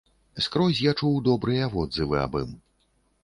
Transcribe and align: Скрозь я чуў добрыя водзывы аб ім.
Скрозь 0.45 0.81
я 0.85 0.93
чуў 1.01 1.19
добрыя 1.27 1.69
водзывы 1.75 2.17
аб 2.25 2.33
ім. 2.43 2.59